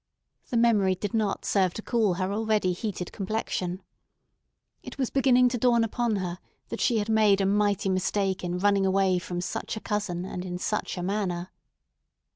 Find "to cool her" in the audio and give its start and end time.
1.75-2.33